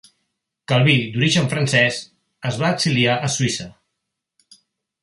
Calví, 0.71 0.95
d'origen 1.17 1.49
francès, 1.51 2.01
es 2.53 2.59
va 2.65 2.73
exiliar 2.79 3.15
a 3.17 3.31
Suïssa. 3.37 3.71